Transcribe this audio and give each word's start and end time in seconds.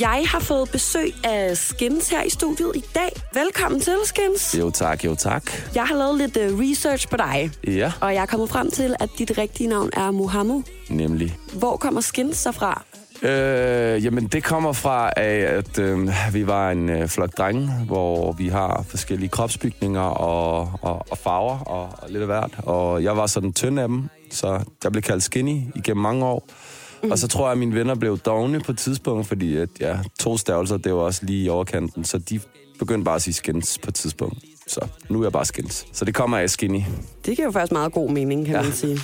Jeg 0.00 0.24
har 0.26 0.40
fået 0.40 0.70
besøg 0.70 1.14
af 1.24 1.56
Skins 1.56 2.08
her 2.10 2.22
i 2.22 2.30
studiet 2.30 2.72
i 2.76 2.84
dag. 2.94 3.10
Velkommen 3.34 3.80
til, 3.80 3.96
Skins. 4.04 4.56
Jo 4.58 4.70
tak, 4.70 5.04
jo 5.04 5.14
tak. 5.14 5.42
Jeg 5.74 5.84
har 5.84 5.94
lavet 5.94 6.18
lidt 6.18 6.36
uh, 6.52 6.60
research 6.60 7.08
på 7.08 7.16
dig, 7.16 7.50
Ja, 7.66 7.92
og 8.00 8.14
jeg 8.14 8.22
er 8.22 8.26
kommet 8.26 8.50
frem 8.50 8.70
til, 8.70 8.94
at 9.00 9.08
dit 9.18 9.38
rigtige 9.38 9.68
navn 9.68 9.90
er 9.92 10.10
Muhammed. 10.10 10.62
nemlig. 10.90 11.36
Hvor 11.52 11.76
kommer 11.76 12.00
Skins 12.00 12.36
så 12.36 12.52
fra? 12.52 12.82
Øh, 13.22 14.04
jamen, 14.04 14.26
det 14.26 14.44
kommer 14.44 14.72
fra, 14.72 15.10
at 15.16 15.78
øh, 15.78 16.08
vi 16.32 16.46
var 16.46 16.70
en 16.70 16.88
øh, 16.90 17.08
flok 17.08 17.30
drenge, 17.38 17.68
hvor 17.86 18.32
vi 18.32 18.48
har 18.48 18.84
forskellige 18.88 19.28
kropsbygninger 19.28 20.00
og, 20.00 20.70
og, 20.82 21.06
og 21.10 21.18
farver 21.18 21.58
og, 21.58 21.82
og 22.02 22.08
lidt 22.10 22.20
af 22.20 22.26
hvert. 22.26 22.50
Og 22.58 23.02
jeg 23.02 23.16
var 23.16 23.26
sådan 23.26 23.52
tynd 23.52 23.80
af 23.80 23.88
dem, 23.88 24.08
så 24.30 24.60
jeg 24.84 24.92
blev 24.92 25.02
kaldt 25.02 25.22
skinny 25.22 25.60
igennem 25.74 26.02
mange 26.02 26.24
år. 26.24 26.48
Mm. 27.02 27.10
Og 27.10 27.18
så 27.18 27.28
tror 27.28 27.44
jeg, 27.44 27.52
at 27.52 27.58
mine 27.58 27.74
venner 27.74 27.94
blev 27.94 28.18
dogne 28.18 28.60
på 28.60 28.72
et 28.72 28.78
tidspunkt, 28.78 29.26
fordi 29.26 29.56
at, 29.56 29.68
ja, 29.80 29.98
to 30.20 30.36
stavelser, 30.36 30.76
det 30.76 30.94
var 30.94 31.00
også 31.00 31.26
lige 31.26 31.44
i 31.44 31.48
overkanten. 31.48 32.04
Så 32.04 32.18
de 32.18 32.40
begyndte 32.78 33.04
bare 33.04 33.14
at 33.14 33.22
sige 33.22 33.34
skins 33.34 33.78
på 33.78 33.88
et 33.88 33.94
tidspunkt. 33.94 34.38
Så 34.66 34.86
nu 35.08 35.20
er 35.20 35.24
jeg 35.24 35.32
bare 35.32 35.44
skins. 35.44 35.86
Så 35.92 36.04
det 36.04 36.14
kommer 36.14 36.38
af 36.38 36.50
skinny. 36.50 36.80
Det 37.26 37.36
giver 37.36 37.46
jo 37.46 37.52
faktisk 37.52 37.72
meget 37.72 37.92
god 37.92 38.10
mening, 38.10 38.46
kan 38.46 38.54
ja. 38.54 38.62
man 38.62 38.72
sige. 38.72 38.98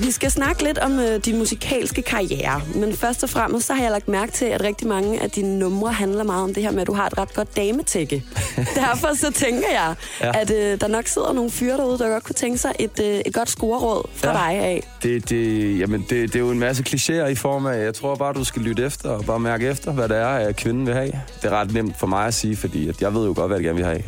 Vi 0.00 0.10
skal 0.10 0.30
snakke 0.30 0.64
lidt 0.64 0.78
om 0.78 0.98
øh, 0.98 1.24
din 1.24 1.38
musikalske 1.38 2.02
karriere, 2.02 2.60
men 2.74 2.92
først 2.92 3.22
og 3.22 3.30
fremmest 3.30 3.66
så 3.66 3.74
har 3.74 3.82
jeg 3.82 3.90
lagt 3.90 4.08
mærke 4.08 4.32
til, 4.32 4.44
at 4.44 4.62
rigtig 4.62 4.86
mange 4.88 5.22
af 5.22 5.30
dine 5.30 5.58
numre 5.58 5.92
handler 5.92 6.24
meget 6.24 6.44
om 6.44 6.54
det 6.54 6.62
her 6.62 6.70
med, 6.70 6.80
at 6.80 6.86
du 6.86 6.92
har 6.92 7.06
et 7.06 7.18
ret 7.18 7.34
godt 7.34 7.56
dametække. 7.56 8.24
Derfor 8.74 9.16
så 9.16 9.32
tænker 9.32 9.68
jeg, 9.72 9.94
ja. 10.20 10.40
At 10.40 10.50
øh, 10.50 10.80
der 10.80 10.88
nok 10.88 11.06
sidder 11.06 11.32
nogle 11.32 11.50
fyre 11.50 11.76
derude, 11.76 11.98
der 11.98 12.08
godt 12.08 12.24
kunne 12.24 12.34
tænke 12.34 12.58
sig 12.58 12.72
et, 12.78 13.00
øh, 13.00 13.20
et 13.26 13.34
godt 13.34 13.50
scoreråd 13.50 14.08
fra. 14.14 14.28
Ja. 14.28 14.34
dig 14.34 14.64
af. 14.64 14.82
Det, 15.02 15.30
det, 15.30 15.78
jamen 15.78 16.00
det, 16.00 16.10
det 16.10 16.34
er 16.36 16.40
jo 16.40 16.50
en 16.50 16.58
masse 16.58 16.84
klichéer 16.88 17.26
i 17.26 17.34
form 17.34 17.66
af, 17.66 17.84
jeg 17.84 17.94
tror 17.94 18.14
bare, 18.14 18.32
du 18.32 18.44
skal 18.44 18.62
lytte 18.62 18.84
efter 18.84 19.08
og 19.08 19.24
bare 19.24 19.40
mærke 19.40 19.68
efter, 19.68 19.92
hvad 19.92 20.08
det 20.08 20.16
er, 20.16 20.28
at 20.28 20.56
kvinden 20.56 20.86
vil 20.86 20.94
have. 20.94 21.12
Det 21.42 21.44
er 21.44 21.50
ret 21.50 21.72
nemt 21.72 21.98
for 21.98 22.06
mig 22.06 22.26
at 22.26 22.34
sige, 22.34 22.56
fordi 22.56 22.88
at 22.88 23.02
jeg 23.02 23.14
ved 23.14 23.26
jo 23.26 23.32
godt, 23.36 23.48
hvad 23.48 23.58
de 23.58 23.64
gerne 23.64 23.76
vil 23.76 23.84
have. 23.86 24.02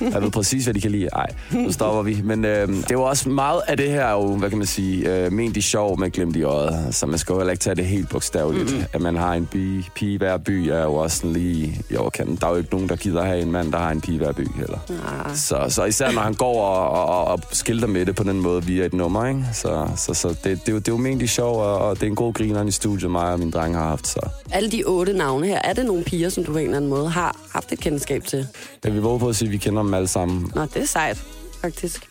jeg 0.14 0.22
ved 0.22 0.30
præcis, 0.30 0.64
hvad 0.64 0.74
de 0.74 0.80
kan 0.80 0.90
lide. 0.90 1.08
Ej, 1.12 1.26
nu 1.50 1.72
stopper 1.72 2.02
vi. 2.02 2.20
Men 2.24 2.44
øh, 2.44 2.68
det 2.68 2.84
er 2.90 2.94
jo 2.94 3.02
også 3.02 3.28
meget 3.28 3.62
af 3.68 3.76
det 3.76 3.90
her, 3.90 4.10
jo, 4.10 4.36
hvad 4.36 4.48
kan 4.48 4.58
man 4.58 4.66
sige, 4.66 5.24
øh, 5.24 5.31
ment 5.32 5.56
i 5.56 5.60
sjov 5.60 5.98
med 6.00 6.10
glimt 6.10 6.36
i 6.36 6.42
øjet. 6.42 6.94
Så 6.94 7.06
man 7.06 7.18
skal 7.18 7.32
jo 7.32 7.38
heller 7.38 7.52
ikke 7.52 7.62
tage 7.62 7.76
det 7.76 7.84
helt 7.84 8.08
bogstaveligt. 8.08 8.76
Mm. 8.76 8.84
At 8.92 9.00
man 9.00 9.16
har 9.16 9.34
en 9.34 9.46
by, 9.46 9.84
pige 9.94 10.18
hver 10.18 10.36
by, 10.36 10.68
er 10.68 10.82
jo 10.82 10.94
også 10.94 11.16
sådan 11.16 11.32
lige 11.32 11.84
i 11.90 11.96
overkanten. 11.96 12.36
Der 12.36 12.46
er 12.46 12.50
jo 12.50 12.56
ikke 12.56 12.70
nogen, 12.72 12.88
der 12.88 12.96
gider 12.96 13.22
have 13.24 13.40
en 13.40 13.52
mand, 13.52 13.72
der 13.72 13.78
har 13.78 13.90
en 13.90 14.00
pige 14.00 14.18
hver 14.18 14.32
by 14.32 14.48
heller. 14.56 14.78
Ah. 14.88 15.36
Så, 15.36 15.64
så 15.68 15.84
især 15.84 16.12
når 16.12 16.22
han 16.22 16.34
går 16.34 16.62
og, 16.66 17.06
og, 17.06 17.24
og 17.24 17.40
skilter 17.52 17.86
med 17.86 18.06
det 18.06 18.14
på 18.16 18.22
den 18.22 18.40
måde 18.40 18.64
via 18.64 18.84
et 18.84 18.94
nummer, 18.94 19.26
ikke? 19.26 19.44
Så, 19.52 19.88
så, 19.96 20.14
så 20.14 20.28
det, 20.28 20.44
det, 20.44 20.68
er 20.68 20.72
jo, 20.72 20.78
det 20.78 20.88
er 20.88 20.92
jo 20.92 20.96
ment 20.98 21.22
i 21.22 21.26
sjov, 21.26 21.60
og, 21.60 21.78
og 21.78 21.96
det 21.96 22.02
er 22.02 22.06
en 22.06 22.16
god 22.16 22.32
griner 22.32 22.64
i 22.64 22.70
studiet, 22.70 23.10
mig 23.10 23.32
og 23.32 23.38
min 23.38 23.50
dreng 23.50 23.76
har 23.76 23.88
haft. 23.88 24.06
Så 24.06 24.20
Alle 24.52 24.70
de 24.70 24.84
otte 24.86 25.12
navne 25.12 25.46
her, 25.46 25.60
er 25.64 25.72
det 25.72 25.86
nogle 25.86 26.04
piger, 26.04 26.28
som 26.28 26.44
du 26.44 26.52
på 26.52 26.58
en 26.58 26.64
eller 26.64 26.76
anden 26.76 26.90
måde 26.90 27.08
har 27.08 27.36
haft 27.52 27.72
et 27.72 27.80
kendskab 27.80 28.24
til? 28.24 28.46
jeg 28.84 28.92
vil 28.92 29.02
våge 29.02 29.18
på 29.18 29.28
at 29.28 29.36
sige, 29.36 29.48
at 29.48 29.52
vi 29.52 29.56
kender 29.56 29.82
dem 29.82 29.94
alle 29.94 30.08
sammen. 30.08 30.52
Nå, 30.54 30.62
det 30.62 30.76
er 30.76 30.86
sejt, 30.86 31.22
faktisk. 31.60 32.08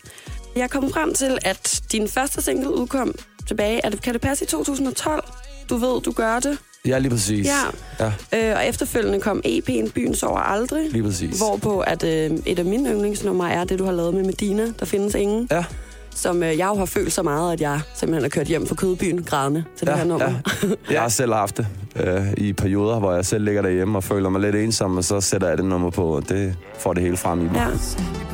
Jeg 0.56 0.70
kommet 0.70 0.92
frem 0.92 1.14
til, 1.14 1.38
at 1.44 1.82
din 1.92 2.08
første 2.08 2.42
single 2.42 2.74
udkom 2.74 3.14
tilbage. 3.48 3.80
Er 3.84 3.90
det, 3.90 4.02
kan 4.02 4.12
det 4.12 4.20
passe 4.20 4.44
i 4.44 4.48
2012? 4.48 5.24
Du 5.70 5.76
ved, 5.76 6.00
du 6.00 6.12
gør 6.12 6.40
det. 6.40 6.58
Ja, 6.86 6.98
lige 6.98 7.10
præcis. 7.10 7.46
Ja. 8.00 8.12
ja 8.32 8.50
Øh, 8.50 8.56
og 8.56 8.66
efterfølgende 8.66 9.20
kom 9.20 9.42
EP'en 9.46 9.90
Byen 9.92 10.14
Sover 10.14 10.38
Aldrig. 10.38 10.90
lige 10.92 11.02
præcis. 11.02 11.38
Hvorpå 11.38 11.80
at, 11.80 12.04
øh, 12.04 12.30
et 12.46 12.58
af 12.58 12.64
mine 12.64 12.90
yndlingsnumre 12.90 13.52
er 13.52 13.64
det, 13.64 13.78
du 13.78 13.84
har 13.84 13.92
lavet 13.92 14.14
med 14.14 14.24
Medina. 14.24 14.66
Der 14.80 14.86
findes 14.86 15.14
ingen. 15.14 15.48
Ja, 15.50 15.64
Som 16.14 16.42
øh, 16.42 16.58
jeg 16.58 16.66
jo 16.68 16.74
har 16.74 16.84
følt 16.86 17.12
så 17.12 17.22
meget, 17.22 17.52
at 17.52 17.60
jeg 17.60 17.80
simpelthen 17.94 18.22
har 18.22 18.28
kørt 18.28 18.46
hjem 18.46 18.66
fra 18.66 18.74
Kødbyen 18.74 19.22
grædende 19.24 19.64
til 19.78 19.86
det 19.86 19.96
her 19.96 20.04
nummer. 20.04 20.32
ja. 20.62 20.68
Jeg 20.90 21.00
har 21.02 21.08
selv 21.08 21.32
haft 21.32 21.56
det 21.56 21.66
øh, 21.96 22.32
i 22.36 22.52
perioder, 22.52 22.98
hvor 22.98 23.12
jeg 23.12 23.26
selv 23.26 23.44
ligger 23.44 23.62
derhjemme 23.62 23.98
og 23.98 24.04
føler 24.04 24.28
mig 24.28 24.40
lidt 24.40 24.56
ensom, 24.56 24.96
og 24.96 25.04
så 25.04 25.20
sætter 25.20 25.48
jeg 25.48 25.58
det 25.58 25.64
nummer 25.66 25.90
på, 25.90 26.04
og 26.04 26.28
det 26.28 26.56
får 26.78 26.92
det 26.92 27.02
hele 27.02 27.16
frem 27.16 27.40
i 27.40 27.44
mig. 27.44 27.54
ja. 27.54 27.66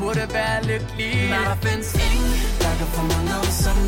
Burde 0.09 0.29
være 0.33 0.63
lykkelig. 0.63 1.31
Men 1.31 1.41
der 1.49 1.55
findes 1.55 1.95
ingen 1.95 2.33
Der 2.61 2.73
kan 2.79 2.87
få 2.87 3.03
mig 3.03 3.25
noget 3.33 3.53
som 3.65 3.88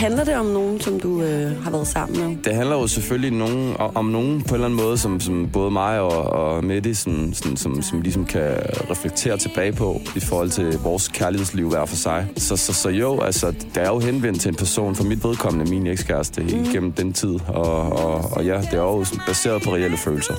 Handler 0.00 0.24
det 0.24 0.36
om 0.36 0.46
nogen, 0.46 0.80
som 0.80 1.00
du 1.00 1.22
øh, 1.22 1.62
har 1.62 1.70
været 1.70 1.86
sammen 1.86 2.20
med? 2.20 2.36
Det 2.44 2.54
handler 2.54 2.76
jo 2.76 2.86
selvfølgelig 2.86 3.30
nogen, 3.30 3.76
om 3.78 4.04
nogen 4.04 4.42
på 4.42 4.48
en 4.48 4.54
eller 4.54 4.66
anden 4.66 4.80
måde, 4.84 4.98
som, 4.98 5.20
som 5.20 5.48
både 5.52 5.70
mig 5.70 6.00
og, 6.00 6.24
og 6.24 6.64
Mette, 6.64 6.94
som, 6.94 7.32
som, 7.32 7.56
som, 7.56 7.82
som 7.82 8.00
ligesom 8.00 8.24
kan 8.24 8.50
reflektere 8.90 9.36
tilbage 9.36 9.72
på 9.72 10.00
i 10.16 10.20
forhold 10.20 10.50
til 10.50 10.78
vores 10.78 11.08
kærlighedsliv 11.08 11.68
hver 11.68 11.84
for 11.84 11.96
sig. 11.96 12.26
Så, 12.36 12.56
så, 12.56 12.72
så 12.72 12.88
jo, 12.88 13.20
altså, 13.20 13.50
det 13.50 13.82
er 13.82 13.88
jo 13.88 13.98
henvendt 13.98 14.40
til 14.40 14.48
en 14.48 14.54
person, 14.54 14.94
for 14.94 15.04
mit 15.04 15.24
vedkommende, 15.24 15.70
min 15.70 15.86
ekskæreste, 15.86 16.42
mm. 16.42 16.64
gennem 16.72 16.92
den 16.92 17.12
tid. 17.12 17.38
Og, 17.48 17.92
og, 17.92 18.32
og 18.32 18.44
ja, 18.44 18.60
det 18.60 18.74
er 18.74 18.82
jo 18.82 19.04
sådan 19.04 19.24
baseret 19.26 19.62
på 19.62 19.74
reelle 19.74 19.96
følelser. 19.96 20.34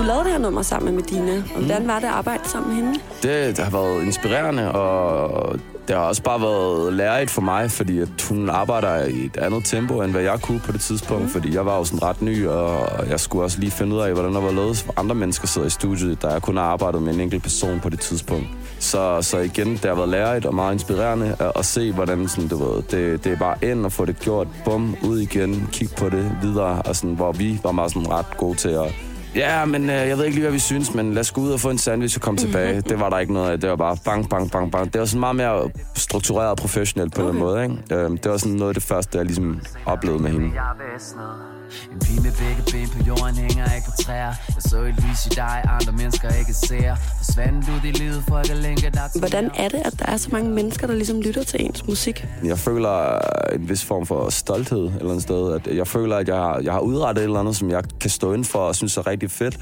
Du 0.00 0.04
lavede 0.04 0.24
det 0.24 0.32
her 0.32 0.38
nummer 0.38 0.62
sammen 0.62 0.94
med 0.94 1.02
Medina. 1.02 1.42
Og 1.54 1.60
hvordan 1.60 1.88
var 1.88 1.98
det 1.98 2.06
at 2.06 2.12
arbejde 2.12 2.48
sammen 2.48 2.74
med 2.74 2.84
hende? 2.84 3.00
Det, 3.22 3.56
det 3.56 3.64
har 3.64 3.70
været 3.70 4.02
inspirerende, 4.02 4.72
og 4.72 5.58
det 5.88 5.96
har 5.96 6.02
også 6.02 6.22
bare 6.22 6.40
været 6.40 6.92
lærerigt 6.92 7.30
for 7.30 7.42
mig, 7.42 7.70
fordi 7.70 7.98
at 7.98 8.08
hun 8.28 8.50
arbejder 8.50 9.04
i 9.04 9.24
et 9.24 9.36
andet 9.36 9.64
tempo, 9.64 10.02
end 10.02 10.12
hvad 10.12 10.22
jeg 10.22 10.40
kunne 10.42 10.60
på 10.60 10.72
det 10.72 10.80
tidspunkt, 10.80 11.22
mm. 11.22 11.30
fordi 11.30 11.54
jeg 11.54 11.66
var 11.66 11.76
jo 11.76 11.84
sådan 11.84 12.02
ret 12.02 12.22
ny, 12.22 12.46
og 12.46 13.08
jeg 13.10 13.20
skulle 13.20 13.44
også 13.44 13.60
lige 13.60 13.70
finde 13.70 13.96
ud 13.96 14.00
af, 14.00 14.12
hvordan 14.12 14.34
der 14.34 14.40
var 14.40 14.50
lavet, 14.50 14.76
for 14.76 14.94
andre 14.96 15.14
mennesker 15.14 15.46
sidder 15.46 15.66
i 15.66 15.70
studiet, 15.70 16.22
der 16.22 16.32
jeg 16.32 16.42
kun 16.42 16.56
har 16.56 16.64
arbejdet 16.64 17.02
med 17.02 17.14
en 17.14 17.20
enkelt 17.20 17.42
person 17.42 17.80
på 17.80 17.88
det 17.88 18.00
tidspunkt. 18.00 18.46
Så, 18.78 19.22
så 19.22 19.38
igen, 19.38 19.72
det 19.72 19.84
har 19.84 19.94
været 19.94 20.08
lærerigt 20.08 20.46
og 20.46 20.54
meget 20.54 20.72
inspirerende 20.72 21.36
at, 21.38 21.52
at 21.56 21.64
se, 21.64 21.92
hvordan 21.92 22.28
sådan, 22.28 22.48
du 22.48 22.56
ved, 22.56 22.82
det, 22.82 23.24
det 23.24 23.32
er 23.32 23.36
bare 23.36 23.56
ind 23.62 23.84
og 23.84 23.92
få 23.92 24.04
det 24.04 24.18
gjort, 24.20 24.48
bum, 24.64 24.96
ud 25.02 25.18
igen, 25.18 25.68
kig 25.72 25.88
på 25.96 26.08
det 26.08 26.32
videre, 26.42 26.82
og 26.82 26.96
sådan, 26.96 27.14
hvor 27.14 27.32
vi 27.32 27.60
var 27.62 27.72
meget 27.72 27.92
sådan 27.92 28.10
ret 28.10 28.36
gode 28.36 28.56
til 28.56 28.68
at 28.68 28.94
Ja, 29.34 29.64
men 29.64 29.90
øh, 29.90 29.96
jeg 29.96 30.18
ved 30.18 30.24
ikke 30.24 30.34
lige, 30.36 30.44
hvad 30.44 30.52
vi 30.52 30.58
synes, 30.58 30.94
men 30.94 31.14
lad 31.14 31.20
os 31.20 31.32
gå 31.32 31.40
ud 31.40 31.50
og 31.50 31.60
få 31.60 31.70
en 31.70 31.78
sandwich 31.78 32.16
og 32.16 32.22
komme 32.22 32.38
tilbage. 32.38 32.80
Det 32.80 33.00
var 33.00 33.10
der 33.10 33.18
ikke 33.18 33.32
noget 33.32 33.50
af. 33.50 33.60
Det 33.60 33.70
var 33.70 33.76
bare 33.76 33.96
bang, 34.04 34.28
bang, 34.30 34.50
bang, 34.50 34.72
bang. 34.72 34.92
Det 34.92 34.98
var 34.98 35.04
sådan 35.06 35.20
meget 35.20 35.36
mere 35.36 35.70
struktureret 35.94 36.50
og 36.50 36.56
professionelt 36.56 37.14
på 37.14 37.22
okay. 37.22 37.30
den 37.30 37.38
måde, 37.38 37.62
ikke? 37.62 37.76
Øh, 37.92 38.10
det 38.10 38.30
var 38.30 38.36
sådan 38.36 38.56
noget 38.56 38.70
af 38.70 38.74
det 38.74 38.82
første, 38.82 39.18
jeg 39.18 39.26
ligesom 39.26 39.60
oplevede 39.86 40.22
med 40.22 40.30
hende. 40.30 40.50
En 41.92 41.98
pige 41.98 42.20
med 42.20 42.32
begge 42.32 42.62
ben 42.72 42.88
på 42.88 43.04
jorden 43.06 43.34
hænger 43.36 43.74
ikke 43.74 43.86
på 43.86 44.02
træer 44.02 44.32
Jeg 44.48 44.56
så 44.58 44.76
et 44.82 44.94
lys 45.08 45.26
i 45.26 45.28
dig, 45.28 45.62
andre 45.80 45.92
mennesker 45.92 46.28
ikke 46.38 46.52
ser 46.54 46.94
Forsvandt 47.16 47.66
du 47.66 47.72
i 47.88 47.90
livet 47.90 48.24
for 48.28 48.36
at 48.36 48.48
længe 48.56 48.82
dig 48.90 49.08
til 49.12 49.18
Hvordan 49.20 49.50
er 49.56 49.68
det, 49.68 49.82
at 49.84 49.94
der 49.98 50.06
er 50.06 50.16
så 50.16 50.28
mange 50.32 50.50
mennesker, 50.50 50.86
der 50.86 50.94
ligesom 50.94 51.20
lytter 51.20 51.44
til 51.44 51.64
ens 51.64 51.86
musik? 51.86 52.26
Jeg 52.44 52.58
føler 52.58 53.18
en 53.54 53.68
vis 53.68 53.84
form 53.84 54.06
for 54.06 54.30
stolthed 54.30 54.78
et 54.84 54.92
eller 54.94 55.08
andet 55.10 55.22
sted. 55.22 55.52
At 55.54 55.76
jeg 55.76 55.86
føler, 55.86 56.16
at 56.16 56.28
jeg, 56.28 56.36
har- 56.36 56.60
jeg 56.64 56.72
har 56.72 56.80
udrettet 56.80 57.22
et 57.22 57.24
eller 57.26 57.40
andet, 57.40 57.56
som 57.56 57.70
jeg 57.70 57.82
kan 58.00 58.10
stå 58.10 58.32
inden 58.32 58.44
for 58.44 58.58
og 58.58 58.74
synes 58.76 58.96
er 58.96 59.06
rigtig 59.06 59.30
fedt. 59.30 59.58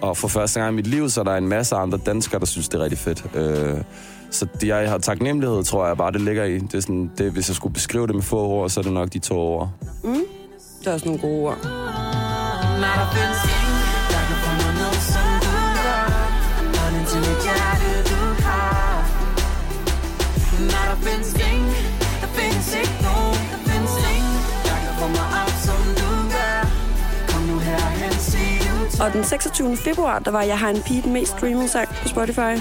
Og 0.00 0.16
for 0.16 0.28
første 0.28 0.60
gang 0.60 0.72
i 0.72 0.76
mit 0.76 0.86
liv, 0.86 1.10
så 1.10 1.20
er 1.20 1.24
der 1.24 1.36
en 1.36 1.48
masse 1.48 1.76
andre 1.76 1.98
danskere, 2.06 2.40
der 2.40 2.46
synes, 2.46 2.68
det 2.68 2.78
er 2.80 2.82
rigtig 2.84 2.98
fedt. 2.98 3.24
Øh, 3.34 3.78
så 4.30 4.46
det, 4.60 4.68
jeg 4.68 4.90
har 4.90 4.98
taknemmelighed, 4.98 5.64
tror 5.64 5.86
jeg 5.86 5.96
bare, 5.96 6.12
det 6.12 6.20
ligger 6.20 6.44
i. 6.44 6.58
Det 6.58 6.74
er 6.74 6.80
sådan, 6.80 7.10
det, 7.18 7.32
hvis 7.32 7.48
jeg 7.48 7.56
skulle 7.56 7.74
beskrive 7.74 8.06
det 8.06 8.14
med 8.14 8.22
få 8.22 8.38
ord, 8.40 8.70
så 8.70 8.80
er 8.80 8.84
det 8.84 8.92
nok 8.92 9.12
de 9.12 9.18
to 9.18 9.34
ord. 9.38 9.70
Det 10.80 10.86
er 10.86 10.92
også 10.92 11.06
nogle 11.06 11.20
gode 11.20 11.40
ord. 11.46 11.58
Når 12.82 12.94
der 13.00 13.08
findes 13.16 13.42
ingen, 13.58 13.78
der 14.12 14.20
kan 14.28 14.36
få 14.44 14.50
mig 14.62 14.72
ned 14.80 14.94
som 15.12 15.28
du 15.44 15.54
gør 15.84 16.06
Hånden 16.78 17.04
til 17.10 17.20
mit 17.26 17.40
hjerte 17.46 17.90
du 18.10 18.20
har 18.44 18.94
Når 20.72 20.84
der 20.90 20.98
findes 21.06 21.32
ingen, 21.50 21.70
der 22.22 22.30
findes 22.38 22.68
ikke 22.82 22.96
nogen 23.08 23.40
Der 23.52 23.60
findes 23.68 23.94
ingen, 24.14 24.38
der 24.68 24.76
kan 24.84 24.92
få 25.00 25.06
mig 25.18 25.28
op 25.42 25.54
som 25.66 25.82
du 26.00 26.10
gør 26.34 26.60
Kom 27.30 27.42
nu 27.50 27.56
herhen, 27.68 28.14
sig 28.30 28.54
du 28.66 29.02
Og 29.04 29.12
den 29.12 29.24
26. 29.24 29.76
februar, 29.76 30.18
der 30.18 30.30
var 30.30 30.42
Jeg 30.42 30.58
har 30.58 30.70
en 30.70 30.82
pige 30.86 31.02
den 31.02 31.12
mest 31.12 31.30
streamede 31.36 31.68
sang 31.68 31.88
på 32.02 32.08
Spotify. 32.08 32.54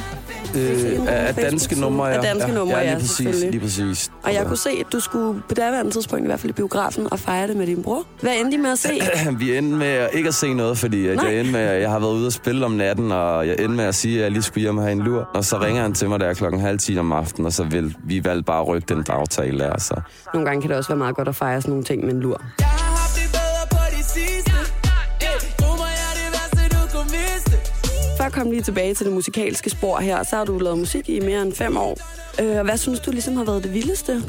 Øh, 0.55 0.99
af 1.07 1.35
danske 1.35 1.79
numre, 1.79 2.05
ja. 2.07 2.13
Af 2.15 2.21
danske 2.21 2.51
numre, 2.51 2.77
ja. 2.77 2.83
ja, 2.83 2.89
lige 2.93 2.99
præcis, 2.99 3.41
lige 3.51 3.59
præcis. 3.59 4.11
Og 4.23 4.33
jeg 4.33 4.45
kunne 4.45 4.57
se, 4.57 4.69
at 4.69 4.85
du 4.93 4.99
skulle 4.99 5.41
på 5.49 5.55
daværende 5.55 5.91
tidspunkt 5.91 6.23
i 6.23 6.27
hvert 6.27 6.39
fald 6.39 6.49
i 6.49 6.53
biografen 6.53 7.07
og 7.11 7.19
fejre 7.19 7.47
det 7.47 7.55
med 7.55 7.67
din 7.67 7.83
bror. 7.83 8.03
Hvad 8.21 8.31
endte 8.41 8.57
I 8.57 8.59
med 8.59 8.69
at 8.71 8.79
se? 8.79 8.89
Vi 9.39 9.57
endte 9.57 9.77
med 9.77 9.87
at- 9.87 10.09
ikke 10.13 10.27
at 10.27 10.33
se 10.33 10.53
noget, 10.53 10.77
fordi 10.77 11.07
at 11.07 11.15
Nej. 11.15 11.25
jeg, 11.25 11.35
endte 11.39 11.51
med, 11.53 11.61
jeg 11.61 11.89
har 11.89 11.99
været 11.99 12.11
ude 12.13 12.27
og 12.27 12.33
spille 12.33 12.65
om 12.65 12.71
natten, 12.71 13.11
og 13.11 13.47
jeg 13.47 13.55
endte 13.59 13.75
med 13.75 13.85
at 13.85 13.95
sige, 13.95 14.17
at 14.17 14.23
jeg 14.23 14.31
lige 14.31 14.43
skulle 14.43 14.61
hjem 14.61 14.77
og 14.77 14.83
have 14.83 14.91
en 14.91 14.99
lur. 14.99 15.29
Og 15.33 15.45
så 15.45 15.59
ringer 15.61 15.81
han 15.81 15.93
til 15.93 16.09
mig 16.09 16.19
der 16.19 16.33
klokken 16.33 16.61
halv 16.61 16.79
10 16.79 16.97
om 16.97 17.11
aftenen, 17.11 17.45
og 17.45 17.53
så 17.53 17.63
vil 17.63 17.95
vi 18.03 18.23
valgte 18.25 18.43
bare 18.43 18.61
at 18.61 18.67
rykke 18.67 18.85
den 18.95 19.05
aftale 19.09 19.59
der. 19.59 19.79
Så. 19.79 20.01
Nogle 20.33 20.45
gange 20.47 20.61
kan 20.61 20.69
det 20.69 20.77
også 20.77 20.89
være 20.89 20.97
meget 20.97 21.15
godt 21.15 21.27
at 21.27 21.35
fejre 21.35 21.61
sådan 21.61 21.69
nogle 21.71 21.83
ting 21.83 22.05
med 22.05 22.13
en 22.13 22.19
lur. 22.19 22.41
Jeg 22.59 22.67
komme 28.37 28.53
lige 28.53 28.63
tilbage 28.63 28.93
til 28.93 29.05
det 29.05 29.13
musikalske 29.13 29.69
spor 29.69 29.99
her, 29.99 30.23
så 30.23 30.35
har 30.35 30.45
du 30.45 30.57
lavet 30.59 30.77
musik 30.77 31.09
i 31.09 31.19
mere 31.19 31.41
end 31.41 31.53
fem 31.53 31.77
år. 31.77 31.97
Øh, 32.41 32.61
hvad 32.61 32.77
synes 32.77 32.99
du 32.99 33.11
ligesom 33.11 33.35
har 33.35 33.43
været 33.43 33.63
det 33.63 33.73
vildeste? 33.73 34.23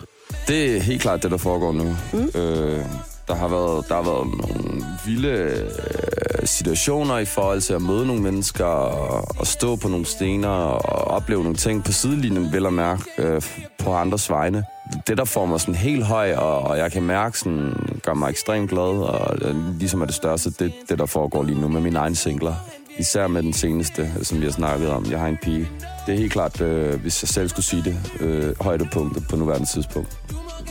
Det 0.49 0.77
er 0.77 0.81
helt 0.81 1.03
klart 1.03 1.23
det, 1.23 1.31
der 1.31 1.37
foregår 1.37 1.73
nu. 1.73 1.97
Mm. 2.13 2.41
Øh, 2.41 2.85
der 3.29 3.35
har 3.35 3.49
været, 3.49 3.89
der 3.89 3.95
har 3.95 4.03
været 4.03 4.27
nogle 4.27 4.85
vilde 5.07 5.29
øh, 5.29 6.47
situationer 6.47 7.19
i 7.19 7.25
forhold 7.25 7.61
til 7.61 7.75
at 7.75 7.83
møde 7.83 8.07
nogle 8.07 8.23
mennesker 8.23 8.65
og, 8.65 9.41
og 9.41 9.47
stå 9.47 9.77
på 9.77 9.89
nogle 9.89 10.07
stener 10.07 10.49
og 10.49 11.05
opleve 11.05 11.43
nogle 11.43 11.57
ting 11.57 11.85
på 11.85 11.93
sidelinjen, 11.93 12.53
vel 12.53 12.67
at 12.67 12.73
mærke, 12.73 13.03
øh, 13.19 13.43
på 13.79 13.93
andres 13.93 14.31
vegne. 14.31 14.65
Det, 15.07 15.19
der 15.19 15.25
får 15.25 15.47
mig 15.47 15.61
sådan 15.61 15.75
helt 15.75 16.05
høj, 16.05 16.35
og, 16.35 16.61
og 16.61 16.79
jeg 16.79 16.93
kan 16.93 17.03
mærke, 17.03 17.39
sådan, 17.39 17.75
gør 18.03 18.15
mig 18.15 18.31
ekstremt 18.31 18.71
glad, 18.71 18.83
og 18.83 19.37
øh, 19.43 19.79
ligesom 19.79 20.01
er 20.01 20.07
det 20.07 20.15
største, 20.15 20.51
det, 20.51 20.73
det 20.89 20.99
der 20.99 21.07
foregår 21.07 21.43
lige 21.43 21.61
nu 21.61 21.69
med 21.69 21.81
mine 21.81 21.99
egne 21.99 22.17
singler. 22.17 22.55
Især 22.99 23.27
med 23.27 23.43
den 23.43 23.53
seneste, 23.53 24.13
som 24.23 24.41
vi 24.41 24.45
har 24.45 24.53
snakket 24.53 24.91
om. 24.91 25.11
Jeg 25.11 25.21
har 25.21 25.29
en 25.29 25.39
pige. 25.43 25.69
Det 26.07 26.15
er 26.15 26.19
helt 26.19 26.33
klart, 26.33 26.61
øh, 26.61 27.01
hvis 27.01 27.23
jeg 27.23 27.29
selv 27.29 27.49
skulle 27.49 27.67
sige 27.67 27.85
det, 27.85 27.97
øh, 28.21 28.55
højdepunktet 28.61 29.25
på 29.31 29.37
nuværende 29.37 29.67
tidspunkt. 29.67 30.19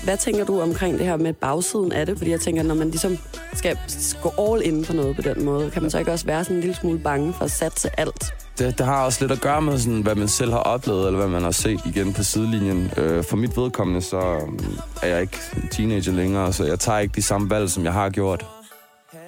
Hvad 0.03 0.17
tænker 0.17 0.45
du 0.45 0.61
omkring 0.61 0.97
det 0.97 1.05
her 1.05 1.17
med 1.17 1.33
bagsiden 1.33 1.91
af 1.91 2.05
det? 2.05 2.17
Fordi 2.17 2.31
jeg 2.31 2.39
tænker, 2.39 2.63
når 2.63 2.75
man 2.75 2.89
ligesom 2.89 3.17
skal 3.53 3.77
gå 4.21 4.33
all 4.39 4.65
in 4.65 4.85
på 4.85 4.93
noget 4.93 5.15
på 5.15 5.21
den 5.21 5.45
måde, 5.45 5.71
kan 5.71 5.81
man 5.81 5.91
så 5.91 5.99
ikke 5.99 6.11
også 6.11 6.25
være 6.25 6.43
sådan 6.43 6.55
en 6.55 6.61
lille 6.61 6.75
smule 6.75 6.99
bange 6.99 7.33
for 7.33 7.45
at 7.45 7.51
satse 7.51 7.99
alt? 7.99 8.33
Det, 8.59 8.77
det 8.77 8.85
har 8.85 9.05
også 9.05 9.21
lidt 9.21 9.31
at 9.31 9.41
gøre 9.41 9.61
med, 9.61 9.79
sådan, 9.79 10.01
hvad 10.01 10.15
man 10.15 10.27
selv 10.27 10.51
har 10.51 10.59
oplevet, 10.59 11.07
eller 11.07 11.19
hvad 11.19 11.29
man 11.29 11.41
har 11.41 11.51
set 11.51 11.79
igen 11.85 12.13
på 12.13 12.23
sidelinjen. 12.23 12.91
Øh, 12.97 13.23
for 13.23 13.37
mit 13.37 13.57
vedkommende, 13.57 14.01
så 14.01 14.19
øhm, 14.19 14.59
er 15.01 15.07
jeg 15.07 15.21
ikke 15.21 15.37
teenager 15.71 16.11
længere, 16.11 16.53
så 16.53 16.65
jeg 16.65 16.79
tager 16.79 16.99
ikke 16.99 17.13
de 17.15 17.21
samme 17.21 17.49
valg, 17.49 17.69
som 17.69 17.83
jeg 17.83 17.93
har 17.93 18.09
gjort. 18.09 18.45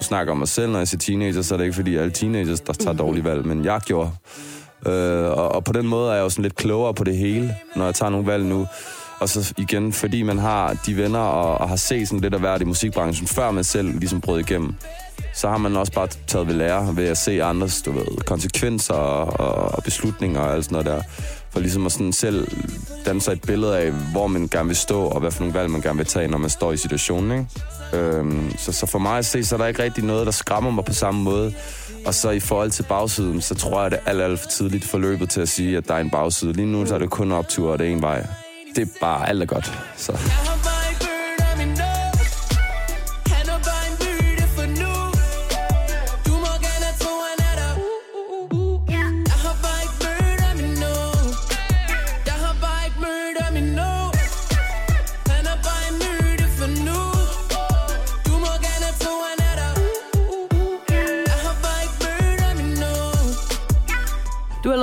Snakker 0.02 0.32
om 0.32 0.38
mig 0.38 0.48
selv, 0.48 0.72
når 0.72 0.80
jeg 0.80 0.88
siger 0.88 1.00
teenager, 1.00 1.42
så 1.42 1.54
er 1.54 1.58
det 1.58 1.66
ikke 1.66 1.76
fordi 1.76 1.96
alle 1.96 2.12
teenagers, 2.12 2.60
der 2.60 2.74
tager 2.74 2.98
dårlige 2.98 3.24
valg, 3.24 3.46
men 3.46 3.66
jeg 3.66 3.82
gjorde. 3.86 4.12
Øh, 4.86 5.26
og, 5.26 5.56
og 5.56 5.64
på 5.64 5.74
den 5.74 5.88
måde 5.88 6.12
er 6.12 6.16
jeg 6.16 6.22
jo 6.22 6.30
sådan 6.30 6.44
lidt 6.44 6.56
klogere 6.56 6.94
på 6.94 7.04
det 7.04 7.18
hele, 7.18 7.56
når 7.76 7.86
jeg 7.86 7.96
tager 7.96 8.10
nogle 8.10 8.28
valg 8.28 8.46
nu. 8.46 8.68
Og 9.20 9.30
så 9.30 9.54
igen, 9.58 9.94
fordi 9.94 10.24
man 10.24 10.40
har 10.40 10.74
de 10.86 10.98
venner 10.98 11.20
og, 11.20 11.58
og 11.58 11.70
har 11.70 11.76
set 11.76 12.08
sådan 12.08 12.20
lidt 12.20 12.34
af 12.34 12.40
hvert 12.40 12.62
i 12.62 12.66
musikbranchen, 12.66 13.28
før 13.28 13.52
man 13.52 13.64
selv 13.64 14.00
ligesom 14.00 14.22
brød 14.22 14.40
igennem, 14.40 14.76
så 15.34 15.50
har 15.50 15.58
man 15.58 15.76
også 15.78 15.92
bare 15.92 16.08
taget 16.28 16.48
ved 16.48 16.54
lære 16.54 16.96
ved 16.96 17.08
at 17.08 17.18
se 17.18 17.44
andres 17.44 17.82
du 17.82 17.92
ved, 17.92 18.26
konsekvenser 18.26 18.94
og, 18.94 19.76
og 19.76 19.84
beslutninger 19.84 20.40
og 20.40 20.54
alt 20.54 20.66
sådan 20.66 20.86
noget 20.86 20.86
der. 20.86 21.02
For 21.52 21.60
ligesom 21.60 21.86
at 21.86 21.92
sådan 21.92 22.14
selv 22.14 22.48
danne 23.06 23.22
sig 23.22 23.32
et 23.32 23.42
billede 23.42 23.78
af, 23.78 23.92
hvor 23.92 24.28
man 24.28 24.48
gerne 24.48 24.68
vil 24.68 24.76
stå, 24.76 25.02
og 25.02 25.20
hvad 25.20 25.32
for 25.32 25.40
nogle 25.40 25.54
valg 25.54 25.70
man 25.70 25.82
gerne 25.82 25.98
vil 25.98 26.06
tage, 26.06 26.28
når 26.28 26.38
man 26.38 26.50
står 26.50 26.72
i 26.72 26.78
situationen. 26.78 27.32
Ikke? 27.40 28.06
Øhm, 28.06 28.58
så, 28.58 28.72
så 28.72 28.86
for 28.86 29.00
mig 29.00 29.18
at 29.18 29.26
se, 29.26 29.44
så 29.44 29.56
er 29.56 29.58
der 29.58 29.68
ikke 29.68 29.84
rigtig 29.84 30.04
noget, 30.04 30.26
der 30.26 30.32
skræmmer 30.32 30.72
mig 30.72 30.86
på 30.86 30.94
samme 30.94 31.24
måde. 31.24 31.54
Og 32.06 32.14
så 32.14 32.30
i 32.30 32.40
forhold 32.40 32.72
til 32.72 32.84
bagsiden, 32.84 33.42
så 33.42 33.56
tror 33.56 33.82
jeg, 33.82 33.92
det 33.92 34.00
er 34.06 34.10
alt, 34.10 34.22
alt 34.22 34.40
for 34.40 34.50
tidligt 34.50 34.86
forløbet 34.86 35.30
til 35.30 35.42
at 35.42 35.50
sige, 35.50 35.78
at 35.78 35.88
der 35.88 35.94
er 35.94 36.00
en 36.00 36.10
bagside. 36.10 36.54
Lige 36.54 36.68
nu 36.68 36.86
så 36.86 36.96
er 36.96 37.00
det 37.00 37.10
kun 37.10 37.32
optur, 37.32 37.72
og 37.72 37.80
det 37.80 37.88
er 37.88 37.92
en 37.92 38.02
vej. 38.02 38.26
Det 38.76 38.82
er 38.82 38.92
bare 39.02 39.30
alt 39.30 39.42
er 39.42 39.46
godt. 39.46 39.74
Så. 39.98 40.12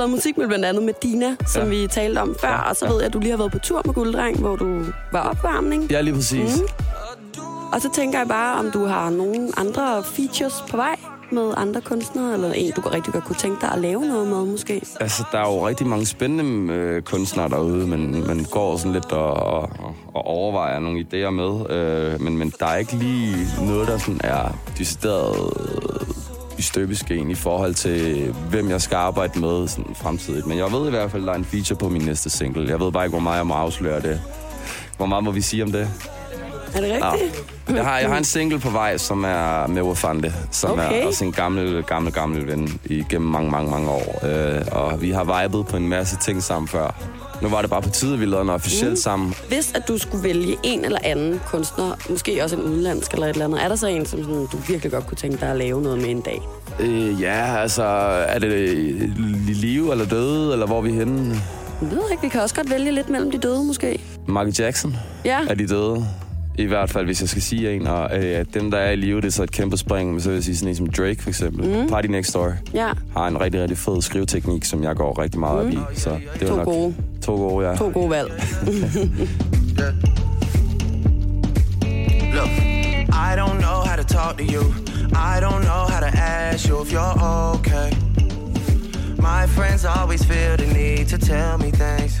Lavet 0.07 0.17
musik 0.17 0.37
med 0.37 0.47
blandt 0.47 0.65
andet 0.65 0.83
med 0.83 0.93
Dina, 1.03 1.35
som 1.47 1.63
Ja. 1.63 1.69
vi 1.69 1.87
talte 1.87 2.19
om 2.19 2.35
før, 2.41 2.65
og 2.69 2.75
så 2.75 2.87
ved 2.87 2.95
jeg, 2.95 3.05
at 3.05 3.13
du 3.13 3.19
lige 3.19 3.29
har 3.31 3.37
været 3.37 3.51
på 3.51 3.59
tur 3.59 3.81
med 3.85 3.93
Gulddreng, 3.93 4.39
hvor 4.39 4.55
du 4.55 4.83
var 5.11 5.29
opvarmning. 5.29 5.83
Ja, 5.91 6.01
lige 6.01 6.13
præcis. 6.13 6.57
Mm. 6.61 6.67
Og 7.73 7.81
så 7.81 7.89
tænker 7.93 8.17
jeg 8.19 8.27
bare, 8.27 8.59
om 8.59 8.71
du 8.71 8.85
har 8.85 9.09
nogle 9.09 9.49
andre 9.57 10.03
features 10.03 10.63
på 10.69 10.77
vej 10.77 10.95
med 11.31 11.53
andre 11.57 11.81
kunstnere, 11.81 12.33
eller 12.33 12.51
en, 12.51 12.71
du 12.75 12.81
rigtig 12.81 13.13
godt 13.13 13.23
kunne 13.23 13.35
tænke 13.35 13.61
dig 13.61 13.71
at 13.71 13.79
lave 13.79 14.05
noget 14.05 14.27
med, 14.27 14.45
måske. 14.45 14.81
Altså, 14.99 15.23
der 15.31 15.37
er 15.37 15.53
jo 15.53 15.67
rigtig 15.67 15.87
mange 15.87 16.05
spændende 16.05 16.73
øh, 16.73 17.01
kunstnere 17.01 17.49
derude, 17.49 17.87
men 17.87 18.27
man 18.27 18.45
går 18.51 18.77
sådan 18.77 18.91
lidt 18.93 19.11
og, 19.11 19.33
og, 19.33 19.69
og 20.13 20.25
overvejer 20.25 20.79
nogle 20.79 20.99
idéer 20.99 21.29
med. 21.29 21.69
Øh, 21.77 22.21
men, 22.21 22.37
men 22.37 22.53
der 22.59 22.65
er 22.65 22.75
ikke 22.75 22.95
lige 22.95 23.35
noget, 23.61 23.87
der 23.87 23.97
sådan 23.97 24.21
er 24.23 24.57
decideret 24.77 25.53
i 26.57 26.61
støbeskeen 26.61 27.31
i 27.31 27.35
forhold 27.35 27.73
til, 27.73 28.31
hvem 28.49 28.69
jeg 28.69 28.81
skal 28.81 28.95
arbejde 28.95 29.39
med 29.39 29.67
sådan 29.67 29.95
fremtidigt. 29.95 30.47
Men 30.47 30.57
jeg 30.57 30.71
ved 30.71 30.87
i 30.87 30.89
hvert 30.89 31.11
fald, 31.11 31.23
at 31.23 31.27
der 31.27 31.33
er 31.33 31.37
en 31.37 31.45
feature 31.45 31.77
på 31.77 31.89
min 31.89 32.01
næste 32.01 32.29
single. 32.29 32.69
Jeg 32.69 32.79
ved 32.79 32.91
bare 32.91 33.05
ikke, 33.05 33.13
hvor 33.13 33.23
meget 33.23 33.37
jeg 33.37 33.47
må 33.47 33.53
afsløre 33.53 34.01
det. 34.01 34.21
Hvor 34.97 35.05
meget 35.05 35.23
må 35.23 35.31
vi 35.31 35.41
sige 35.41 35.63
om 35.63 35.71
det? 35.71 35.89
Er 36.75 36.81
det 36.81 36.91
rigtigt? 36.91 37.45
Jeg 37.69 37.83
har, 37.85 37.99
jeg 37.99 38.09
har 38.09 38.17
en 38.17 38.23
single 38.23 38.59
på 38.59 38.69
vej, 38.69 38.97
som 38.97 39.23
er 39.23 39.67
med 39.67 39.81
Wafande, 39.81 40.33
som 40.51 40.71
Okay. 40.71 41.01
er 41.01 41.07
også 41.07 41.25
en 41.25 41.31
gammel, 41.31 41.83
gammel, 41.83 42.13
gammel 42.13 42.47
ven 42.47 42.79
igennem 42.85 43.29
mange, 43.31 43.51
mange, 43.51 43.71
mange 43.71 43.89
år. 43.89 44.25
Øh, 44.25 44.61
og 44.71 45.01
vi 45.01 45.11
har 45.11 45.41
vibet 45.43 45.67
på 45.67 45.77
en 45.77 45.87
masse 45.87 46.17
ting 46.17 46.43
sammen 46.43 46.67
før. 46.67 46.95
Nu 47.41 47.49
var 47.49 47.61
det 47.61 47.69
bare 47.69 47.81
på 47.81 47.89
tide, 47.89 48.13
at 48.13 48.19
vi 48.19 48.25
lavede 48.25 48.45
noget 48.45 48.61
officielt 48.61 48.89
mm. 48.91 48.95
sammen. 48.95 49.33
Hvis 49.47 49.71
at 49.75 49.87
du 49.87 49.97
skulle 49.97 50.23
vælge 50.23 50.57
en 50.63 50.85
eller 50.85 50.99
anden 51.03 51.41
kunstner, 51.47 51.91
måske 52.09 52.43
også 52.43 52.55
en 52.55 52.61
udenlandsk 52.61 53.11
eller 53.13 53.27
et 53.27 53.29
eller 53.33 53.45
andet, 53.45 53.63
er 53.63 53.67
der 53.67 53.75
så 53.75 53.87
en, 53.87 54.05
som 54.05 54.19
sådan, 54.23 54.47
du 54.51 54.57
virkelig 54.67 54.91
godt 54.91 55.07
kunne 55.07 55.17
tænke 55.17 55.37
dig 55.39 55.49
at 55.49 55.57
lave 55.57 55.81
noget 55.81 55.97
med 55.97 56.09
en 56.09 56.21
dag? 56.21 56.41
Øh, 56.79 57.21
ja, 57.21 57.57
altså, 57.57 57.83
er 58.27 58.39
det 58.39 58.69
i 59.49 59.53
live 59.53 59.91
eller 59.91 60.05
døde, 60.05 60.53
eller 60.53 60.65
hvor 60.65 60.77
er 60.77 60.81
vi 60.81 60.91
henne? 60.91 61.35
Jeg 61.81 61.91
ved 61.91 62.01
ikke, 62.11 62.23
vi 62.23 62.29
kan 62.29 62.41
også 62.41 62.55
godt 62.55 62.69
vælge 62.71 62.91
lidt 62.91 63.09
mellem 63.09 63.31
de 63.31 63.37
døde, 63.37 63.63
måske. 63.63 64.01
Michael 64.27 64.55
Jackson 64.59 64.95
Ja, 65.25 65.39
er 65.49 65.53
de 65.55 65.67
døde. 65.67 66.07
I 66.57 66.65
hvert 66.65 66.89
fald, 66.89 67.05
hvis 67.05 67.21
jeg 67.21 67.29
skal 67.29 67.41
sige 67.41 67.73
en. 67.75 67.87
Og 67.87 68.17
øh, 68.23 68.45
dem, 68.53 68.71
der 68.71 68.77
er 68.77 68.91
i 68.91 68.95
live, 68.95 69.21
det 69.21 69.27
er 69.27 69.31
så 69.31 69.43
et 69.43 69.51
kæmpe 69.51 69.77
spring. 69.77 70.11
Men 70.11 70.21
så 70.21 70.29
vil 70.29 70.35
jeg 70.35 70.43
sige 70.43 70.55
sådan 70.57 70.69
en 70.69 70.75
som 70.75 70.87
Drake, 70.87 71.21
for 71.21 71.29
eksempel. 71.29 71.81
Mm. 71.81 71.89
Party 71.89 72.07
Next 72.07 72.33
Door. 72.33 72.53
ja. 72.73 72.89
Har 73.13 73.27
en 73.27 73.41
rigtig, 73.41 73.61
rigtig 73.61 73.77
fed 73.77 74.01
skriveteknik, 74.01 74.65
som 74.65 74.83
jeg 74.83 74.95
går 74.95 75.21
rigtig 75.21 75.39
meget 75.39 75.59
op 75.59 75.71
i. 75.71 75.77
Så 75.93 76.09
det 76.39 76.41
var 76.41 76.47
To 76.49 76.55
nok 76.55 76.65
gode. 76.65 76.95
To 77.21 77.35
gode, 77.35 77.67
ja. 77.69 77.75
To 77.75 77.91
gode 77.93 78.09
valg. 78.09 78.31
Look, 82.35 82.49
I 83.11 83.35
don't 83.35 83.57
know 83.59 83.81
how 83.87 83.95
to 83.95 84.03
talk 84.03 84.37
to 84.37 84.43
you. 84.43 84.63
I 85.15 85.39
don't 85.39 85.61
know 85.63 85.83
how 85.93 85.99
to 85.99 86.11
ask 86.17 86.69
you 86.69 86.81
if 86.81 86.91
you're 86.91 87.15
okay. 87.55 87.89
My 89.19 89.47
friends 89.47 89.85
always 89.85 90.23
feel 90.25 90.57
the 90.57 90.67
need 90.73 91.07
to 91.07 91.17
tell 91.17 91.57
me 91.57 91.71
things. 91.71 92.16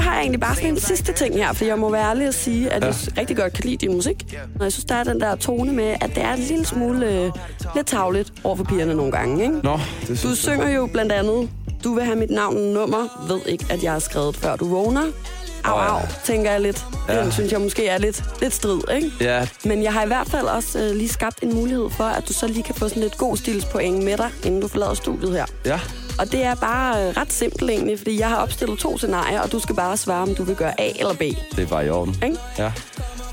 Har 0.00 0.12
jeg 0.12 0.20
egentlig 0.20 0.40
bare 0.40 0.54
sådan 0.54 0.70
en 0.70 0.80
sidste 0.80 1.12
ting 1.12 1.34
her, 1.34 1.52
for 1.52 1.64
jeg 1.64 1.78
må 1.78 1.90
være 1.90 2.10
ærlig 2.10 2.26
at 2.26 2.34
sige, 2.34 2.70
at 2.70 2.82
Ja. 2.82 2.86
jeg 2.86 2.94
rigtig 3.18 3.36
godt 3.36 3.52
kan 3.52 3.64
lide 3.64 3.76
din 3.76 3.92
musik. 3.94 4.24
Og 4.58 4.64
jeg 4.64 4.72
synes, 4.72 4.84
der 4.84 4.94
er 4.94 5.04
den 5.04 5.20
der 5.20 5.34
tone 5.36 5.72
med, 5.72 5.94
at 6.00 6.10
det 6.14 6.22
er 6.24 6.32
en 6.32 6.38
lille 6.40 6.64
smule 6.66 7.06
øh, 7.06 7.30
lidt 7.74 7.86
tavligt 7.86 8.32
over 8.44 8.56
for 8.56 8.64
pigerne 8.64 8.94
nogle 8.94 9.12
gange, 9.12 9.42
ikke? 9.42 9.54
Nå, 9.62 9.78
det 10.08 10.22
Du 10.22 10.34
synger 10.34 10.68
jo 10.68 10.86
blandt 10.86 11.12
andet, 11.12 11.50
du 11.84 11.94
vil 11.94 12.04
have 12.04 12.16
mit 12.16 12.30
navn 12.30 12.56
og 12.56 12.62
nummer, 12.62 13.26
ved 13.28 13.40
ikke, 13.46 13.66
at 13.70 13.82
jeg 13.82 13.92
har 13.92 13.98
skrevet 13.98 14.36
før 14.36 14.56
du 14.56 14.68
vågner. 14.68 15.02
Au, 15.64 15.78
ja. 15.78 15.94
au, 15.94 16.00
tænker 16.24 16.50
jeg 16.50 16.60
lidt. 16.60 16.84
Ja. 17.08 17.22
Den 17.22 17.32
synes 17.32 17.52
jeg 17.52 17.60
måske 17.60 17.86
er 17.88 17.98
lidt, 17.98 18.24
lidt 18.40 18.54
strid, 18.54 18.80
ikke? 18.94 19.10
Ja, 19.20 19.46
Men 19.64 19.82
jeg 19.82 19.92
har 19.92 20.04
i 20.04 20.06
hvert 20.06 20.26
fald 20.28 20.46
også 20.46 20.78
øh, 20.78 20.90
lige 20.96 21.08
skabt 21.08 21.42
en 21.42 21.54
mulighed 21.54 21.90
for, 21.90 22.04
at 22.04 22.28
du 22.28 22.32
så 22.32 22.46
lige 22.46 22.62
kan 22.62 22.74
få 22.74 22.88
sådan 22.88 23.02
lidt 23.02 23.18
god 23.18 23.36
stilspoint 23.36 24.04
med 24.04 24.16
dig, 24.16 24.30
inden 24.44 24.60
du 24.60 24.68
forlader 24.68 24.94
studiet 24.94 25.32
her. 25.32 25.44
ja. 25.66 25.80
Og 26.20 26.32
det 26.32 26.44
er 26.44 26.54
bare 26.54 27.08
øh, 27.08 27.16
ret 27.16 27.32
simpelt 27.32 27.70
egentlig, 27.70 27.98
fordi 27.98 28.18
jeg 28.18 28.28
har 28.28 28.36
opstillet 28.36 28.78
to 28.78 28.98
scenarier, 28.98 29.40
og 29.40 29.52
du 29.52 29.58
skal 29.58 29.74
bare 29.74 29.96
svare, 29.96 30.22
om 30.22 30.34
du 30.34 30.44
vil 30.44 30.56
gøre 30.56 30.80
A 30.80 30.92
eller 30.98 31.14
B. 31.14 31.20
Det 31.56 31.62
er 31.62 31.66
bare 31.66 31.86
i 31.86 31.90
orden. 31.90 32.14
Ikke? 32.24 32.38
Ja. 32.58 32.72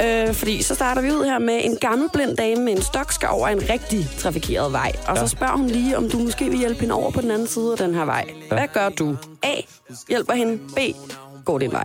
Øh, 0.04 0.34
fordi 0.34 0.62
så 0.64 0.76
starter 0.76 1.02
vi 1.02 1.12
ud 1.12 1.26
her 1.26 1.40
med 1.40 1.60
en 1.64 1.78
gammel 1.82 2.10
blind 2.14 2.38
dame 2.38 2.64
med 2.64 2.74
en 2.74 2.82
stok 2.82 3.12
skal 3.12 3.30
over 3.30 3.48
en 3.48 3.70
rigtig 3.70 4.10
trafikeret 4.18 4.72
vej. 4.72 4.92
Og 5.08 5.16
ja. 5.16 5.22
Ja. 5.22 5.28
så 5.28 5.28
spørger 5.28 5.58
hun 5.58 5.68
lige, 5.68 5.98
om 5.98 6.10
du 6.10 6.20
måske 6.20 6.50
vil 6.50 6.60
hjælpe 6.60 6.80
hende 6.80 6.96
over 6.96 7.12
på 7.12 7.22
den 7.22 7.32
anden 7.32 7.48
side 7.48 7.72
af 7.72 7.78
den 7.78 7.96
her 7.96 8.06
vej. 8.06 8.26
Ja. 8.52 8.56
Hvad 8.56 8.68
gør 8.74 8.90
du? 8.90 9.18
A. 9.44 9.56
Hjælper 10.10 10.34
hende. 10.34 10.58
B. 10.58 10.80
Går 11.48 11.58
din 11.58 11.72
vej. 11.72 11.84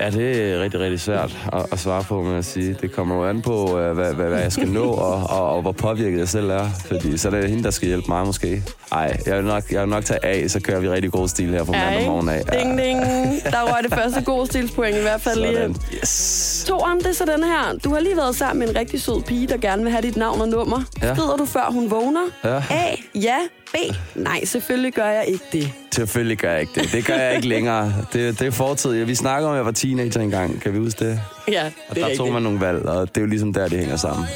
Ja, 0.00 0.10
det 0.10 0.52
er 0.52 0.62
rigtig, 0.62 0.80
rigtig 0.80 1.00
svært 1.00 1.38
at, 1.52 1.66
at 1.72 1.78
svare 1.78 2.02
på, 2.04 2.22
men 2.22 2.36
at 2.36 2.44
sige. 2.44 2.76
Det 2.80 2.92
kommer 2.92 3.14
jo 3.16 3.24
an 3.24 3.42
på, 3.42 3.78
øh, 3.78 3.92
hvad, 3.92 4.14
hvad, 4.14 4.26
hvad 4.26 4.40
jeg 4.40 4.52
skal 4.52 4.68
nå, 4.68 4.84
og, 4.84 5.22
og, 5.30 5.54
og 5.54 5.62
hvor 5.62 5.72
påvirket 5.72 6.18
jeg 6.18 6.28
selv 6.28 6.50
er. 6.50 6.68
Fordi 6.86 7.18
så 7.18 7.28
er 7.28 7.32
det 7.40 7.50
hende, 7.50 7.64
der 7.64 7.70
skal 7.70 7.88
hjælpe 7.88 8.06
mig 8.08 8.26
måske. 8.26 8.62
Ej, 8.92 9.16
jeg 9.26 9.36
vil 9.36 9.44
nok, 9.44 9.72
jeg 9.72 9.80
vil 9.80 9.88
nok 9.88 10.04
tage 10.04 10.24
af, 10.24 10.50
så 10.50 10.60
kører 10.60 10.80
vi 10.80 10.88
rigtig 10.88 11.12
god 11.12 11.28
stil 11.28 11.50
her 11.50 11.64
på 11.64 11.72
mandag 11.72 12.06
morgen 12.06 12.28
af. 12.28 12.42
Ding, 12.44 12.78
ding. 12.78 13.00
Der 13.44 13.74
røg 13.74 13.84
det 13.84 13.94
første 13.94 14.22
gode 14.24 14.46
stilspoint 14.46 14.96
i 14.96 15.00
hvert 15.00 15.20
fald 15.20 15.40
lige. 15.40 15.54
Sådan. 15.54 15.70
ind. 15.70 15.76
Yes. 15.94 16.53
Toren, 16.66 16.98
det 16.98 17.06
er 17.06 17.12
så 17.12 17.24
den 17.24 17.44
her. 17.44 17.78
Du 17.84 17.92
har 17.92 18.00
lige 18.00 18.16
været 18.16 18.36
sammen 18.36 18.58
med 18.58 18.68
en 18.74 18.76
rigtig 18.80 19.02
sød 19.02 19.22
pige, 19.22 19.46
der 19.46 19.56
gerne 19.56 19.82
vil 19.82 19.92
have 19.92 20.02
dit 20.02 20.16
navn 20.16 20.40
og 20.40 20.48
nummer. 20.48 20.82
Ja. 21.02 21.14
Skrider 21.14 21.36
du, 21.36 21.44
før 21.44 21.70
hun 21.70 21.90
vågner? 21.90 22.20
Ja. 22.44 22.62
A. 22.70 22.94
Ja. 23.14 23.36
B. 23.72 23.76
Nej, 24.14 24.44
selvfølgelig 24.44 24.92
gør 24.92 25.06
jeg 25.08 25.24
ikke 25.28 25.44
det. 25.52 25.72
Selvfølgelig 25.92 26.38
gør 26.38 26.50
jeg 26.52 26.60
ikke 26.60 26.72
det. 26.74 26.92
Det 26.92 27.06
gør 27.06 27.14
jeg 27.14 27.36
ikke 27.36 27.48
længere. 27.48 27.92
Det, 28.12 28.38
det 28.38 28.46
er 28.46 28.50
fortid. 28.50 29.04
Vi 29.04 29.14
snakker 29.14 29.48
om, 29.48 29.54
at 29.54 29.56
jeg 29.56 29.64
var 29.66 29.72
teenager 29.72 30.20
engang. 30.20 30.60
Kan 30.60 30.72
vi 30.72 30.78
huske 30.78 31.04
det? 31.08 31.20
Ja, 31.48 31.70
Og 31.88 31.94
det 31.96 32.02
er 32.02 32.08
der 32.08 32.16
tog 32.16 32.26
rigtigt. 32.26 32.32
man 32.32 32.42
nogle 32.42 32.60
valg, 32.60 32.86
og 32.86 33.08
det 33.08 33.16
er 33.16 33.20
jo 33.20 33.26
ligesom 33.26 33.52
der, 33.52 33.68
det 33.68 33.78
hænger 33.78 33.96
sammen. 33.96 34.26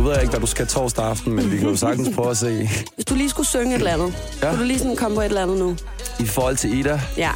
Du 0.00 0.04
ved 0.04 0.12
jeg 0.12 0.22
ikke, 0.22 0.30
hvad 0.30 0.40
du 0.40 0.46
skal 0.46 0.66
torsdag 0.66 1.04
aften, 1.04 1.32
men 1.32 1.52
vi 1.52 1.56
kan 1.58 1.68
jo 1.68 1.76
sagtens 1.76 2.08
prøve 2.14 2.30
at 2.30 2.36
se. 2.36 2.68
Hvis 2.94 3.04
du 3.04 3.14
lige 3.14 3.30
skulle 3.30 3.46
synge 3.48 3.74
et 3.74 3.78
eller 3.78 3.92
andet, 3.92 4.14
Ja. 4.42 4.48
kunne 4.50 4.58
du 4.60 4.64
lige 4.64 4.78
sådan 4.78 4.96
komme 4.96 5.14
på 5.14 5.20
et 5.20 5.24
eller 5.26 5.42
andet 5.42 5.58
nu? 5.58 5.76
I 6.20 6.26
forhold 6.26 6.56
til 6.56 6.78
Ida, 6.78 7.00
Ja. 7.16 7.30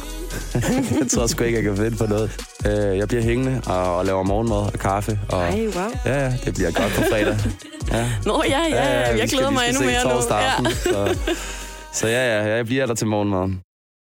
jeg 0.99 1.07
tror 1.11 1.27
sgu 1.27 1.43
ikke, 1.43 1.57
jeg 1.57 1.63
kan 1.63 1.77
finde 1.77 1.97
på 1.97 2.05
noget. 2.05 2.31
Øh, 2.65 2.97
jeg 2.97 3.07
bliver 3.07 3.23
hængende 3.23 3.61
og, 3.65 3.97
og 3.97 4.05
laver 4.05 4.23
morgenmad 4.23 4.57
og 4.57 4.73
kaffe. 4.73 5.19
Og, 5.29 5.41
Ej, 5.41 5.67
wow. 5.75 5.83
Ja, 6.05 6.23
ja, 6.25 6.33
det 6.45 6.53
bliver 6.53 6.71
godt 6.71 6.93
på 6.93 7.01
fredag. 7.09 7.37
Ja. 7.91 8.09
Nå, 8.25 8.43
ja, 8.49 8.59
ja, 8.69 8.99
ja. 8.99 9.17
Jeg 9.17 9.29
glæder 9.29 9.49
mig 9.49 9.61
endnu 9.69 9.83
mere 9.83 10.03
nu. 10.03 10.09
torsdag 10.09 10.37
Ja. 10.37 10.49
aften, 10.49 10.67
så, 10.83 11.17
så 11.93 12.07
ja, 12.07 12.37
ja, 12.43 12.55
jeg 12.55 12.65
bliver 12.65 12.85
der 12.85 12.93
til 12.93 13.07
morgenmaden. 13.07 13.59